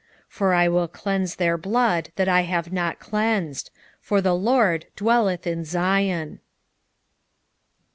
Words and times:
3:21 0.31 0.31
For 0.31 0.53
I 0.55 0.67
will 0.67 0.87
cleanse 0.87 1.35
their 1.35 1.57
blood 1.59 2.09
that 2.15 2.27
I 2.27 2.41
have 2.41 2.73
not 2.73 2.97
cleansed: 2.99 3.69
for 4.01 4.19
the 4.19 4.33
LORD 4.33 4.87
dwelleth 4.95 5.45
in 5.45 5.63
Zion. 5.63 6.39